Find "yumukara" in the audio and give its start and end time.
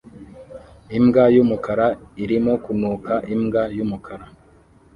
1.35-1.87, 3.77-4.25